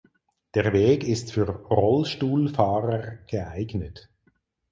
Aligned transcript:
Der 0.55 0.73
Weg 0.73 1.03
ist 1.07 1.31
für 1.31 1.43
Rollstuhlfahrer 1.47 3.17
geeignet. 3.27 4.09